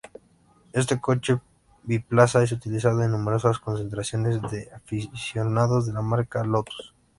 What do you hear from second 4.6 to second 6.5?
aficionados a la marca